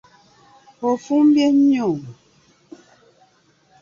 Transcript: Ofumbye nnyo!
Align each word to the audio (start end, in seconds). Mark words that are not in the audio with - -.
Ofumbye 0.91 1.45
nnyo! 1.55 1.87